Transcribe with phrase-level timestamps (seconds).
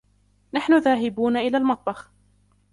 [0.53, 2.11] نحن ذاهبون إلى المطبخ.